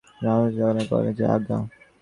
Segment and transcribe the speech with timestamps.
[0.23, 1.57] রামমোহন শুষ্কভাবে কহিল, যে আজ্ঞা।